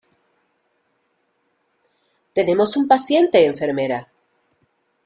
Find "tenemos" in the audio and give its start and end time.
2.33-2.75